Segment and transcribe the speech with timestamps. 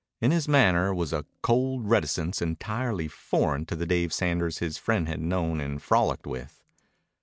[0.19, 5.07] In his manner was a cold reticence entirely foreign to the Dave Sanders his friend
[5.07, 6.63] had known and frolicked with.